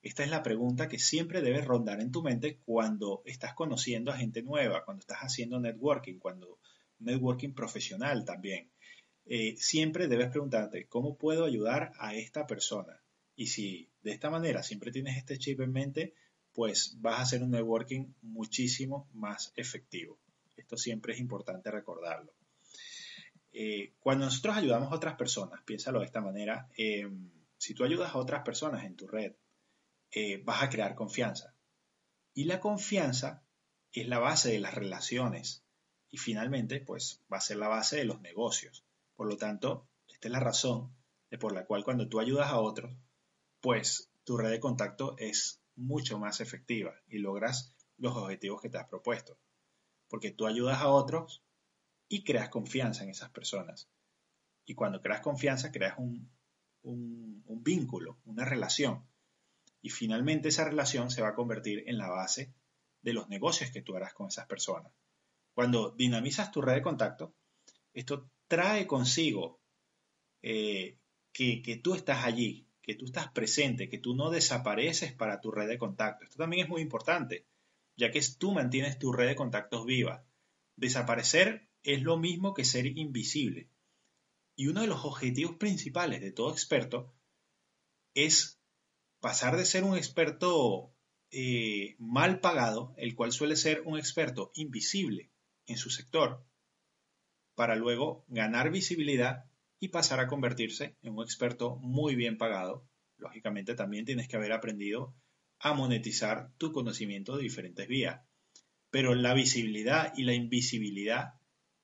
Esta 0.00 0.24
es 0.24 0.30
la 0.30 0.42
pregunta 0.42 0.88
que 0.88 0.98
siempre 0.98 1.42
debes 1.42 1.66
rondar 1.66 2.00
en 2.00 2.10
tu 2.10 2.22
mente 2.22 2.58
cuando 2.64 3.20
estás 3.26 3.52
conociendo 3.52 4.10
a 4.12 4.16
gente 4.16 4.42
nueva, 4.42 4.82
cuando 4.86 5.02
estás 5.02 5.18
haciendo 5.18 5.60
networking, 5.60 6.20
cuando 6.20 6.58
networking 7.00 7.52
profesional 7.52 8.24
también. 8.24 8.69
Eh, 9.32 9.54
siempre 9.58 10.08
debes 10.08 10.28
preguntarte, 10.28 10.88
¿cómo 10.88 11.16
puedo 11.16 11.44
ayudar 11.44 11.92
a 12.00 12.16
esta 12.16 12.48
persona? 12.48 13.00
Y 13.36 13.46
si 13.46 13.88
de 14.02 14.10
esta 14.10 14.28
manera 14.28 14.64
siempre 14.64 14.90
tienes 14.90 15.16
este 15.16 15.38
chip 15.38 15.60
en 15.60 15.70
mente, 15.70 16.14
pues 16.52 16.96
vas 17.00 17.20
a 17.20 17.22
hacer 17.22 17.44
un 17.44 17.52
networking 17.52 18.12
muchísimo 18.22 19.08
más 19.12 19.52
efectivo. 19.54 20.18
Esto 20.56 20.76
siempre 20.76 21.12
es 21.12 21.20
importante 21.20 21.70
recordarlo. 21.70 22.34
Eh, 23.52 23.92
cuando 24.00 24.24
nosotros 24.24 24.56
ayudamos 24.56 24.90
a 24.90 24.96
otras 24.96 25.14
personas, 25.14 25.62
piénsalo 25.62 26.00
de 26.00 26.06
esta 26.06 26.20
manera, 26.20 26.68
eh, 26.76 27.08
si 27.56 27.72
tú 27.72 27.84
ayudas 27.84 28.12
a 28.12 28.18
otras 28.18 28.42
personas 28.42 28.82
en 28.84 28.96
tu 28.96 29.06
red, 29.06 29.34
vas 30.42 30.64
a 30.64 30.68
crear 30.68 30.96
confianza. 30.96 31.54
Y 32.34 32.46
la 32.46 32.58
confianza 32.58 33.44
es 33.92 34.08
la 34.08 34.18
base 34.18 34.50
de 34.50 34.58
las 34.58 34.74
relaciones 34.74 35.62
y 36.10 36.16
finalmente, 36.16 36.80
pues 36.80 37.20
va 37.32 37.36
a 37.36 37.40
ser 37.40 37.58
la 37.58 37.68
base 37.68 37.96
de 37.96 38.04
los 38.06 38.20
negocios. 38.20 38.84
Por 39.20 39.28
lo 39.28 39.36
tanto, 39.36 39.86
esta 40.08 40.28
es 40.28 40.32
la 40.32 40.40
razón 40.40 40.96
de 41.30 41.36
por 41.36 41.52
la 41.52 41.66
cual 41.66 41.84
cuando 41.84 42.08
tú 42.08 42.20
ayudas 42.20 42.48
a 42.48 42.58
otros, 42.58 42.96
pues 43.60 44.10
tu 44.24 44.38
red 44.38 44.48
de 44.48 44.60
contacto 44.60 45.14
es 45.18 45.60
mucho 45.76 46.18
más 46.18 46.40
efectiva 46.40 46.94
y 47.06 47.18
logras 47.18 47.76
los 47.98 48.16
objetivos 48.16 48.62
que 48.62 48.70
te 48.70 48.78
has 48.78 48.88
propuesto. 48.88 49.38
Porque 50.08 50.30
tú 50.30 50.46
ayudas 50.46 50.80
a 50.80 50.88
otros 50.88 51.44
y 52.08 52.24
creas 52.24 52.48
confianza 52.48 53.04
en 53.04 53.10
esas 53.10 53.28
personas. 53.28 53.90
Y 54.64 54.74
cuando 54.74 55.02
creas 55.02 55.20
confianza, 55.20 55.70
creas 55.70 55.98
un, 55.98 56.32
un, 56.80 57.42
un 57.44 57.62
vínculo, 57.62 58.22
una 58.24 58.46
relación. 58.46 59.06
Y 59.82 59.90
finalmente 59.90 60.48
esa 60.48 60.64
relación 60.64 61.10
se 61.10 61.20
va 61.20 61.28
a 61.28 61.34
convertir 61.34 61.84
en 61.86 61.98
la 61.98 62.08
base 62.08 62.54
de 63.02 63.12
los 63.12 63.28
negocios 63.28 63.70
que 63.70 63.82
tú 63.82 63.94
harás 63.94 64.14
con 64.14 64.28
esas 64.28 64.46
personas. 64.46 64.94
Cuando 65.52 65.90
dinamizas 65.90 66.50
tu 66.50 66.62
red 66.62 66.76
de 66.76 66.82
contacto, 66.82 67.34
esto 67.92 68.30
trae 68.50 68.88
consigo 68.88 69.60
eh, 70.42 70.98
que, 71.32 71.80
tú 71.82 71.94
estás 71.94 72.24
allí, 72.24 72.66
que 72.82 72.96
tú 72.96 73.04
estás 73.04 73.30
presente, 73.30 73.88
que 73.88 73.98
tú 73.98 74.16
no 74.16 74.28
desapareces 74.28 75.12
para 75.12 75.40
tu 75.40 75.52
red 75.52 75.68
de 75.68 75.78
contactos. 75.78 76.28
Esto 76.28 76.42
también 76.42 76.64
es 76.64 76.68
muy 76.68 76.82
importante, 76.82 77.46
ya 77.96 78.10
que 78.10 78.20
tú 78.36 78.50
mantienes 78.50 78.98
tu 78.98 79.12
red 79.12 79.28
de 79.28 79.36
contactos 79.36 79.86
viva. 79.86 80.26
Desaparecer 80.74 81.68
es 81.84 82.02
lo 82.02 82.18
mismo 82.18 82.52
que 82.52 82.64
ser 82.64 82.86
invisible. 82.86 83.70
Y 84.56 84.66
uno 84.66 84.80
de 84.80 84.88
los 84.88 85.04
objetivos 85.04 85.54
principales 85.54 86.20
de 86.20 86.32
todo 86.32 86.50
experto 86.50 87.14
es 88.14 88.60
pasar 89.20 89.56
de 89.56 89.64
ser 89.64 89.84
un 89.84 89.96
experto 89.96 90.92
eh, 91.30 91.94
mal 92.00 92.40
pagado, 92.40 92.94
el 92.96 93.14
cual 93.14 93.30
suele 93.30 93.54
ser 93.54 93.82
un 93.86 93.96
experto 93.96 94.50
invisible 94.54 95.30
en 95.66 95.76
su 95.76 95.88
sector, 95.88 96.44
para 97.60 97.76
luego 97.76 98.24
ganar 98.28 98.70
visibilidad 98.70 99.44
y 99.78 99.88
pasar 99.88 100.18
a 100.18 100.28
convertirse 100.28 100.96
en 101.02 101.12
un 101.12 101.22
experto 101.22 101.76
muy 101.76 102.14
bien 102.14 102.38
pagado. 102.38 102.88
Lógicamente 103.18 103.74
también 103.74 104.06
tienes 104.06 104.28
que 104.28 104.36
haber 104.36 104.52
aprendido 104.52 105.14
a 105.58 105.74
monetizar 105.74 106.54
tu 106.56 106.72
conocimiento 106.72 107.36
de 107.36 107.42
diferentes 107.42 107.86
vías. 107.86 108.22
Pero 108.90 109.14
la 109.14 109.34
visibilidad 109.34 110.14
y 110.16 110.22
la 110.22 110.32
invisibilidad 110.32 111.34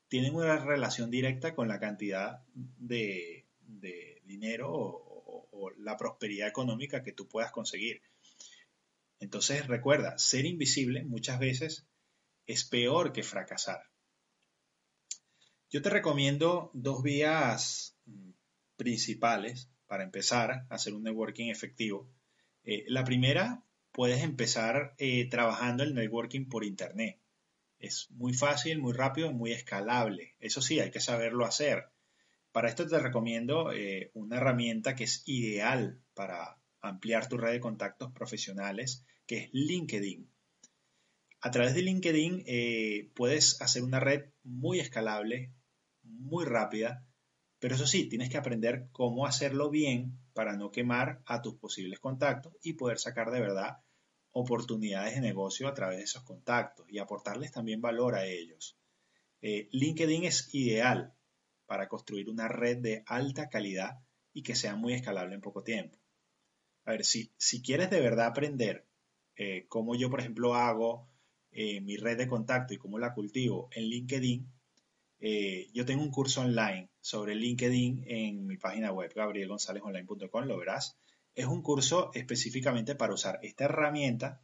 tienen 0.09 0.35
una 0.35 0.57
relación 0.57 1.11
directa 1.11 1.55
con 1.55 1.69
la 1.69 1.79
cantidad 1.79 2.43
de, 2.55 3.45
dinero 4.25 4.71
o, 4.73 5.73
la 5.77 5.99
prosperidad 5.99 6.49
económica 6.49 7.03
que 7.03 7.13
tú 7.13 7.29
puedas 7.29 7.53
conseguir. 7.53 8.01
Entonces 9.21 9.67
recuerda, 9.67 10.17
ser 10.17 10.47
invisible 10.47 11.05
muchas 11.05 11.39
veces 11.39 11.87
es 12.47 12.65
peor 12.65 13.13
que 13.13 13.23
fracasar. 13.23 13.83
Yo 15.69 15.83
te 15.83 15.91
recomiendo 15.91 16.71
dos 16.75 17.03
vías 17.03 17.97
mm, 18.07 18.31
principales 18.77 19.69
para 19.87 20.05
empezar 20.05 20.67
a 20.69 20.75
hacer 20.75 20.95
un 20.95 21.03
networking 21.03 21.51
efectivo. 21.51 22.09
Eh, 22.63 22.85
la 22.89 23.05
primera, 23.05 23.65
puedes 23.91 24.23
empezar 24.23 24.95
eh, 24.99 25.29
trabajando 25.29 25.83
el 25.83 25.95
networking 25.95 26.49
por 26.49 26.65
Internet. 26.65 27.19
Es 27.79 28.11
muy 28.11 28.33
fácil, 28.33 28.79
muy 28.79 28.93
rápido, 28.93 29.33
muy 29.33 29.53
escalable. 29.53 30.37
Eso 30.39 30.63
sí, 30.63 30.81
hay 30.81 30.91
que 30.91 31.01
saberlo 31.01 31.45
hacer. 31.45 31.89
Para 32.53 32.69
esto 32.69 32.87
te 32.87 32.99
recomiendo 32.99 33.73
eh, 33.73 34.11
una 34.15 34.37
herramienta 34.37 34.95
que 34.95 35.05
es 35.05 35.23
ideal 35.27 36.01
para 36.15 36.59
ampliar 36.81 37.29
tu 37.29 37.37
red 37.39 37.53
de 37.53 37.61
contactos 37.61 38.13
profesionales, 38.13 39.05
que 39.27 39.39
es 39.39 39.49
LinkedIn. 39.53 40.31
A 41.47 41.51
través 41.53 41.77
de 41.77 41.83
LinkedIn 41.83 42.43
eh, 42.45 43.13
puedes 43.15 43.63
hacer 43.63 43.85
una 43.85 44.01
red 44.01 44.31
muy 44.43 44.81
escalable, 44.81 45.53
muy 46.03 46.45
rápida, 46.45 47.07
pero 47.61 47.77
eso 47.77 47.87
sí, 47.87 48.09
tienes 48.09 48.31
que 48.31 48.37
aprender 48.37 48.89
cómo 48.91 49.27
hacerlo 49.27 49.71
bien 49.71 50.19
para 50.33 50.57
no 50.57 50.73
quemar 50.73 51.23
a 51.25 51.43
tus 51.43 51.55
posibles 51.55 52.01
contactos 52.01 52.53
y 52.65 52.73
poder 52.73 52.99
sacar 52.99 53.31
de 53.31 53.39
verdad 53.39 53.79
oportunidades 54.33 55.15
de 55.15 55.21
negocio 55.21 55.69
a 55.69 55.75
través 55.75 55.99
de 55.99 56.03
esos 56.03 56.25
contactos 56.25 56.85
y 56.89 56.99
aportarles 56.99 57.53
también 57.53 57.81
valor 57.81 58.17
a 58.17 58.27
ellos. 58.27 58.77
Eh, 59.41 59.69
LinkedIn 59.71 60.25
es 60.25 60.53
ideal 60.53 61.15
para 61.65 61.87
construir 61.87 62.29
una 62.29 62.49
red 62.49 62.79
de 62.79 63.05
alta 63.07 63.49
calidad 63.49 64.01
y 64.33 64.43
que 64.43 64.57
sea 64.57 64.75
muy 64.75 64.95
escalable 64.95 65.37
en 65.37 65.43
poco 65.43 65.63
tiempo. 65.63 65.97
A 66.87 66.91
ver, 66.91 67.05
si, 67.05 67.31
quieres 67.63 67.89
de 67.89 68.01
verdad 68.01 68.27
aprender 68.27 68.89
eh, 69.37 69.67
cómo 69.69 69.95
yo, 69.95 70.11
por 70.11 70.19
ejemplo, 70.19 70.57
hago 70.57 71.09
eh, 71.57 71.81
mi 71.81 71.97
red 71.97 72.19
de 72.19 72.29
contacto 72.29 72.75
y 72.75 72.79
cómo 72.79 72.99
la 72.99 73.15
cultivo 73.15 73.69
en 73.73 73.85
LinkedIn, 73.85 74.53
eh, 75.21 75.71
yo 75.73 75.87
tengo 75.87 76.03
un 76.03 76.11
curso 76.11 76.43
online 76.43 76.91
sobre 77.01 77.35
LinkedIn 77.35 78.05
en 78.07 78.47
mi 78.47 78.59
página 78.59 78.93
web 78.93 79.11
gabrielgonzalezonline.com, 79.15 80.45
lo 80.45 80.59
verás. 80.59 80.99
Es 81.35 81.47
un 81.47 81.63
curso 81.63 82.11
específicamente 82.13 82.95
para 82.95 83.15
usar 83.15 83.39
esta 83.43 83.65
herramienta 83.65 84.43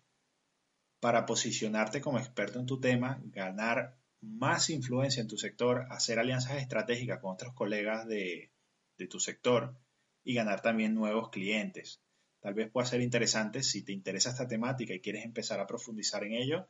para 1.00 1.26
posicionarte 1.26 2.00
como 2.00 2.18
experto 2.18 2.58
en 2.58 2.66
tu 2.66 2.80
tema, 2.80 3.20
ganar 3.24 3.98
más 4.22 4.70
influencia 4.70 5.20
en 5.20 5.28
tu 5.28 5.36
sector, 5.36 5.86
hacer 5.90 6.18
alianzas 6.18 6.62
estratégicas 6.62 7.20
con 7.20 7.32
otros 7.32 7.52
colegas 7.54 8.06
de, 8.06 8.52
de 8.96 9.06
tu 9.06 9.20
sector 9.20 9.76
y 10.24 10.32
ganar 10.32 10.62
también 10.62 10.94
nuevos 10.94 11.28
clientes. 11.30 12.00
Tal 12.40 12.54
vez 12.54 12.70
pueda 12.70 12.86
ser 12.86 13.00
interesante 13.00 13.62
si 13.62 13.84
te 13.84 13.92
interesa 13.92 14.30
esta 14.30 14.48
temática 14.48 14.94
y 14.94 15.00
quieres 15.00 15.24
empezar 15.24 15.60
a 15.60 15.66
profundizar 15.66 16.24
en 16.24 16.34
ello, 16.34 16.68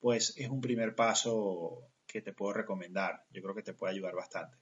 pues 0.00 0.34
es 0.36 0.48
un 0.48 0.60
primer 0.60 0.94
paso 0.94 1.82
que 2.06 2.22
te 2.22 2.32
puedo 2.32 2.52
recomendar. 2.52 3.24
Yo 3.30 3.42
creo 3.42 3.54
que 3.54 3.62
te 3.62 3.74
puede 3.74 3.94
ayudar 3.94 4.14
bastante. 4.14 4.56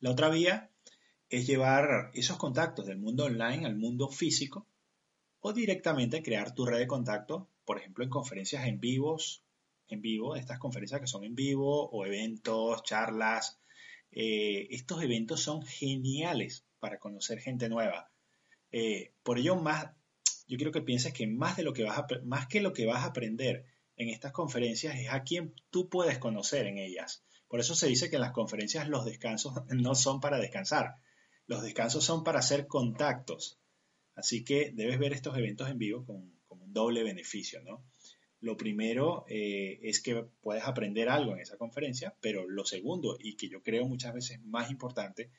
La 0.00 0.10
otra 0.10 0.28
vía 0.28 0.70
es 1.28 1.46
llevar 1.46 2.10
esos 2.14 2.36
contactos 2.36 2.86
del 2.86 2.98
mundo 2.98 3.24
online 3.24 3.66
al 3.66 3.76
mundo 3.76 4.08
físico 4.08 4.66
o 5.40 5.52
directamente 5.52 6.22
crear 6.22 6.54
tu 6.54 6.66
red 6.66 6.78
de 6.78 6.86
contactos, 6.86 7.46
por 7.64 7.78
ejemplo, 7.78 8.04
en 8.04 8.10
conferencias 8.10 8.66
en 8.66 8.80
vivos, 8.80 9.44
en 9.88 10.00
vivo, 10.00 10.36
estas 10.36 10.58
conferencias 10.58 11.00
que 11.00 11.06
son 11.06 11.24
en 11.24 11.34
vivo 11.34 11.88
o 11.90 12.06
eventos, 12.06 12.82
charlas. 12.82 13.60
Eh, 14.10 14.68
estos 14.70 15.02
eventos 15.02 15.40
son 15.40 15.62
geniales 15.62 16.64
para 16.80 16.98
conocer 16.98 17.38
gente 17.38 17.68
nueva. 17.68 18.10
Eh, 18.70 19.12
por 19.22 19.38
ello, 19.38 19.56
más, 19.56 19.86
yo 20.46 20.56
quiero 20.56 20.72
que 20.72 20.82
pienses 20.82 21.12
que 21.12 21.26
más, 21.26 21.56
de 21.56 21.62
lo 21.62 21.72
que 21.72 21.84
vas 21.84 21.98
a, 21.98 22.06
más 22.24 22.46
que 22.46 22.60
lo 22.60 22.72
que 22.72 22.86
vas 22.86 23.02
a 23.02 23.06
aprender 23.06 23.64
en 23.96 24.08
estas 24.08 24.32
conferencias 24.32 24.96
es 24.98 25.08
a 25.10 25.22
quien 25.22 25.54
tú 25.70 25.88
puedes 25.88 26.18
conocer 26.18 26.66
en 26.66 26.78
ellas. 26.78 27.24
Por 27.48 27.60
eso 27.60 27.74
se 27.74 27.86
dice 27.86 28.08
que 28.08 28.16
en 28.16 28.22
las 28.22 28.32
conferencias 28.32 28.88
los 28.88 29.04
descansos 29.04 29.54
no 29.68 29.94
son 29.94 30.20
para 30.20 30.38
descansar, 30.38 30.96
los 31.46 31.62
descansos 31.62 32.04
son 32.04 32.24
para 32.24 32.38
hacer 32.38 32.66
contactos. 32.66 33.58
Así 34.14 34.44
que 34.44 34.72
debes 34.74 34.98
ver 34.98 35.12
estos 35.12 35.36
eventos 35.36 35.68
en 35.68 35.78
vivo 35.78 36.04
con, 36.04 36.32
un 36.48 36.72
doble 36.72 37.02
beneficio, 37.02 37.62
¿no? 37.62 37.84
Lo 38.40 38.56
primero 38.56 39.24
eh, 39.28 39.78
es 39.82 40.00
que 40.00 40.24
puedes 40.40 40.64
aprender 40.64 41.08
algo 41.08 41.32
en 41.32 41.40
esa 41.40 41.56
conferencia, 41.56 42.14
pero 42.20 42.48
lo 42.48 42.64
segundo, 42.64 43.16
y 43.18 43.36
que 43.36 43.48
yo 43.48 43.62
creo 43.62 43.86
muchas 43.86 44.12
veces 44.12 44.40
más 44.42 44.70
importante, 44.70 45.30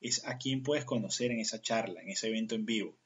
es 0.00 0.24
a 0.26 0.38
quién 0.38 0.62
puedes 0.62 0.84
conocer 0.84 1.30
en 1.30 1.40
esa 1.40 1.60
charla, 1.60 2.02
en 2.02 2.10
ese 2.10 2.28
evento 2.28 2.54
en 2.54 2.66
vivo. 2.66 2.98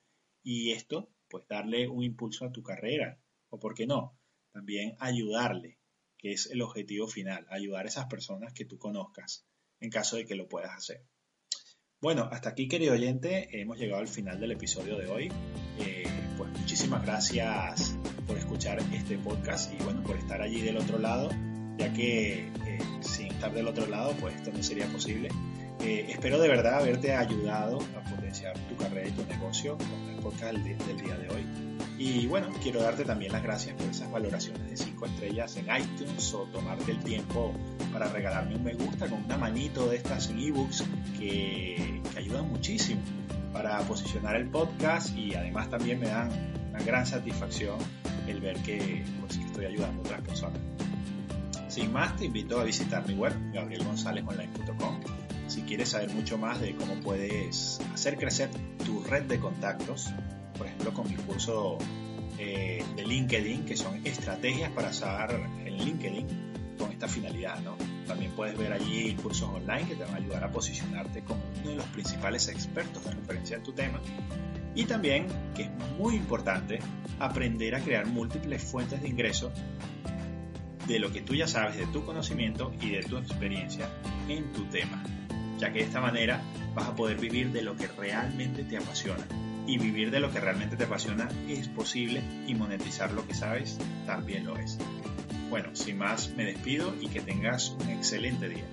Y 0.43 0.73
esto, 0.73 1.11
pues 1.29 1.47
darle 1.49 1.89
un 1.89 2.03
impulso 2.03 2.45
a 2.45 2.53
tu 2.53 2.63
carrera, 2.63 3.19
o 3.49 3.59
por 3.59 3.75
qué 3.75 3.87
no, 3.87 4.19
también 4.55 4.95
ayudarle, 5.01 5.79
que 6.17 6.33
es 6.33 6.47
el 6.47 6.63
objetivo 6.63 7.09
final, 7.09 7.45
ayudar 7.51 7.85
a 7.85 7.89
esas 7.89 8.07
personas 8.07 8.53
que 8.55 8.65
tú 8.65 8.79
conozcas, 8.79 9.45
en 9.81 9.91
caso 9.91 10.17
de 10.17 10.25
que 10.25 10.37
lo 10.37 10.49
puedas 10.49 10.71
hacer. 10.71 11.05
Bueno, 12.01 12.29
hasta 12.31 12.51
aquí 12.51 12.69
querido 12.69 12.95
oyente, 12.95 13.49
hemos 13.61 13.79
llegado 13.79 14.01
al 14.01 14.09
final 14.09 14.39
del 14.39 14.53
episodio 14.53 14.97
de 14.97 15.07
hoy. 15.07 15.33
Eh, 15.81 16.05
pues 16.37 16.51
muchísimas 16.51 17.03
gracias 17.03 17.99
por 18.27 18.39
escuchar 18.39 18.79
este 18.93 19.19
podcast 19.19 19.73
y 19.73 19.83
bueno, 19.83 20.03
por 20.05 20.17
estar 20.17 20.41
allí 20.41 20.61
del 20.61 20.77
otro 20.77 20.99
lado, 20.99 21.31
ya 21.77 21.93
que 21.93 22.47
eh, 22.47 22.79
sin 23.01 23.27
estar 23.33 23.53
del 23.53 23.67
otro 23.67 23.87
lado, 23.87 24.15
pues 24.21 24.37
esto 24.37 24.53
no 24.53 24.63
sería 24.63 24.87
posible. 24.87 25.31
Eh, 25.85 26.07
espero 26.09 26.41
de 26.41 26.49
verdad 26.49 26.79
haberte 26.79 27.15
ayudado 27.15 27.79
a 27.95 28.09
potenciar 28.09 28.59
tu 28.71 28.77
carrera 28.77 29.07
y 29.07 29.13
tu 29.13 29.23
negocio 29.27 29.77
con 29.77 30.15
el 30.15 30.17
podcast 30.17 30.55
del, 30.55 30.97
día 30.97 31.15
de 31.19 31.29
hoy. 31.29 31.47
Y 31.99 32.27
bueno, 32.27 32.49
quiero 32.63 32.81
darte 32.81 33.05
también 33.05 33.33
las 33.33 33.43
gracias 33.43 33.75
por 33.77 33.91
esas 33.91 34.11
valoraciones 34.11 34.71
de 34.71 34.77
5 34.79 35.05
estrellas 35.05 35.57
en 35.59 35.67
iTunes 35.67 36.33
o 36.33 36.45
tomarte 36.45 36.91
el 36.91 37.01
tiempo 37.01 37.53
para 37.93 38.09
regalarme 38.09 38.57
un 38.57 38.65
me 38.65 38.73
gusta 38.73 39.09
con 39.09 39.25
una 39.25 39.37
manito 39.37 39.91
de 39.91 39.99
estas 39.99 40.31
en 40.31 40.39
ebooks 40.39 40.85
que, 41.19 42.01
que 42.15 42.19
ayudan 42.19 42.49
muchísimo 42.49 43.03
para 43.53 43.79
posicionar 43.81 44.37
el 44.37 44.49
podcast 44.49 45.15
y 45.15 45.35
además 45.35 45.69
también 45.69 46.01
me 46.01 46.09
dan 46.09 46.31
una 46.71 46.83
gran 46.83 47.05
satisfacción 47.05 47.77
el 48.27 48.41
ver 48.41 48.57
que, 48.63 49.05
pues, 49.21 49.37
que 49.37 49.45
estoy 49.45 49.67
ayudando 49.67 50.01
a 50.01 50.05
otras 50.07 50.23
personas. 50.23 50.61
Sin 51.69 51.93
más, 51.93 52.17
te 52.17 52.25
invito 52.25 52.59
a 52.59 52.65
visitar 52.65 53.07
mi 53.07 53.13
web, 53.13 53.35
gabrielgonzalezonline.com 53.53 55.24
si 55.47 55.63
quieres 55.63 55.91
saber 55.91 56.11
mucho 56.11 56.39
más 56.39 56.61
de 56.61 56.75
cómo 56.75 56.95
puedes 57.01 57.81
hacer 57.93 58.17
crecer 58.17 58.51
tu 58.85 59.03
red 59.05 59.25
de 59.25 59.39
contactos, 59.39 60.13
por 60.57 60.67
ejemplo 60.67 60.95
con 60.95 61.09
mi 61.09 61.17
curso 61.17 61.79
eh, 62.39 62.83
de 62.97 63.07
LinkedIn, 63.07 63.65
que 63.65 63.77
son 63.77 64.01
estrategias 64.07 64.71
para 64.73 64.91
usar 64.91 65.33
en 65.65 65.77
LinkedIn 65.77 66.77
con 66.79 66.91
esta 66.91 67.09
finalidad. 67.09 67.59
También 68.07 68.33
puedes 68.33 68.57
ver 68.59 68.73
allí 68.73 69.15
cursos 69.15 69.49
online 69.49 69.89
que 69.89 69.95
te 69.95 70.05
van 70.05 70.15
a 70.15 70.17
ayudar 70.17 70.45
a 70.45 70.51
posicionarte 70.51 71.23
como 71.23 71.41
uno 71.61 71.71
de 71.71 71.77
los 71.77 71.87
principales 71.87 72.49
expertos 72.49 73.05
de 73.05 73.13
referencia 73.13 73.57
en 73.57 73.63
tu 73.63 73.73
tema. 73.73 74.01
Y 74.75 74.85
también, 74.87 75.29
que 75.55 75.63
es 75.63 75.71
muy 75.99 76.17
importante, 76.17 76.81
aprender 77.21 77.77
a 77.77 77.81
crear 77.81 78.07
múltiples 78.07 78.63
fuentes 78.63 79.01
de 79.01 79.09
ingreso 79.09 79.53
de 80.89 80.99
lo 80.99 81.13
que 81.13 81.23
tú 81.23 81.35
ya 81.35 81.47
sabes, 81.47 81.77
de 81.77 81.87
tu 81.87 82.05
conocimiento 82.05 82.73
y 82.81 82.91
de 82.91 83.03
tu 83.03 83.17
experiencia 83.17 83.89
en 84.29 84.53
tu 84.53 84.65
tema 84.65 85.03
ya 85.59 85.73
que 85.73 85.81
de 85.81 85.85
esta 85.87 86.01
manera 86.01 86.43
vas 86.75 86.89
a 86.89 86.97
poder 86.97 87.19
vivir 87.19 87.53
de 87.53 87.63
lo 87.63 87.77
que 87.77 87.87
realmente 87.87 88.65
te 88.65 88.77
apasiona. 88.77 89.25
Y 89.67 89.79
vivir 89.79 90.11
de 90.11 90.21
lo 90.21 90.31
que 90.31 90.41
realmente 90.41 90.77
te 90.77 90.85
apasiona 90.85 91.29
es 91.49 91.69
posible 91.69 92.23
y 92.47 92.55
monetizar 92.55 93.13
lo 93.13 93.27
que 93.27 93.35
sabes 93.35 93.79
también 94.07 94.45
lo 94.45 94.59
es. 94.59 94.79
Bueno, 95.49 95.75
sin 95.75 95.99
más 95.99 96.35
me 96.37 96.45
despido 96.45 96.95
y 97.01 97.09
que 97.09 97.21
tengas 97.21 97.71
un 97.71 97.89
excelente 97.89 98.49
día. 98.49 98.65